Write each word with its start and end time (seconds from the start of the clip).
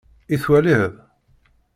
I 0.33 0.35
twaliḍ? 0.43 0.93